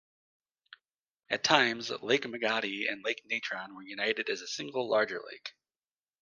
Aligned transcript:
At 1.29 1.43
times, 1.43 1.91
Lake 1.91 2.23
Magadi 2.23 2.91
and 2.91 3.03
Lake 3.03 3.21
Natron 3.23 3.75
were 3.75 3.83
united 3.83 4.31
as 4.31 4.41
a 4.41 4.47
single 4.47 4.89
larger 4.89 5.21
lake. 5.29 5.53